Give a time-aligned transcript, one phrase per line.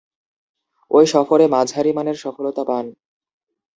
[0.91, 2.85] ঐ সফরে মাঝারিমানের সফলতা পান।